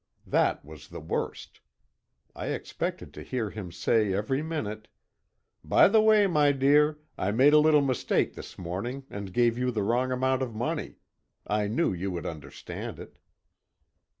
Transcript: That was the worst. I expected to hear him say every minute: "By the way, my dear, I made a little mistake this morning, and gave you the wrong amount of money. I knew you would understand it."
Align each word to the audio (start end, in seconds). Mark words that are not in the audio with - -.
That 0.25 0.65
was 0.65 0.87
the 0.87 0.99
worst. 0.99 1.59
I 2.35 2.47
expected 2.47 3.13
to 3.13 3.21
hear 3.21 3.51
him 3.51 3.71
say 3.71 4.13
every 4.15 4.41
minute: 4.41 4.87
"By 5.63 5.87
the 5.87 6.01
way, 6.01 6.25
my 6.25 6.53
dear, 6.53 6.97
I 7.19 7.29
made 7.29 7.53
a 7.53 7.59
little 7.59 7.83
mistake 7.83 8.33
this 8.33 8.57
morning, 8.57 9.05
and 9.11 9.31
gave 9.31 9.59
you 9.59 9.69
the 9.69 9.83
wrong 9.83 10.11
amount 10.11 10.41
of 10.41 10.55
money. 10.55 10.95
I 11.45 11.67
knew 11.67 11.93
you 11.93 12.09
would 12.09 12.25
understand 12.25 12.97
it." 12.99 13.19